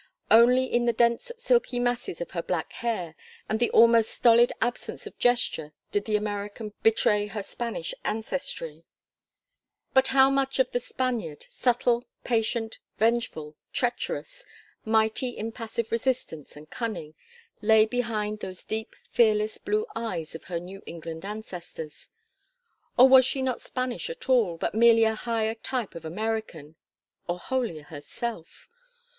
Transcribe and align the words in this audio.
Only 0.31 0.63
in 0.65 0.85
the 0.85 0.93
dense 0.93 1.31
silky 1.37 1.79
masses 1.79 2.21
of 2.21 2.31
her 2.31 2.41
black 2.41 2.73
hair 2.73 3.13
and 3.47 3.59
the 3.59 3.69
almost 3.69 4.09
stolid 4.09 4.51
absence 4.59 5.05
of 5.05 5.15
gesture 5.19 5.73
did 5.91 6.05
the 6.05 6.15
American 6.15 6.73
betray 6.81 7.27
her 7.27 7.43
Spanish 7.43 7.93
ancestry; 8.03 8.83
but 9.93 10.07
how 10.07 10.31
much 10.31 10.57
of 10.57 10.71
the 10.71 10.79
Spaniard, 10.79 11.45
subtle, 11.51 12.03
patient, 12.23 12.79
vengeful, 12.97 13.55
treacherous, 13.73 14.43
mighty 14.83 15.29
in 15.37 15.51
passive 15.51 15.91
resistance 15.91 16.55
and 16.55 16.71
cunning, 16.71 17.13
lay 17.61 17.85
behind 17.85 18.39
those 18.39 18.63
deep 18.63 18.95
fearless 19.11 19.59
blue 19.59 19.85
eyes 19.95 20.33
of 20.33 20.45
her 20.45 20.59
New 20.59 20.81
England 20.87 21.23
ancestors? 21.25 22.09
Or 22.97 23.07
was 23.07 23.23
she 23.23 23.43
not 23.43 23.61
Spanish 23.61 24.09
at 24.09 24.27
all, 24.27 24.57
but 24.57 24.73
merely 24.73 25.03
a 25.03 25.13
higher 25.13 25.53
type 25.53 25.93
of 25.93 26.05
American 26.05 26.75
or 27.27 27.37
wholly 27.37 27.81
herself? 27.81 28.67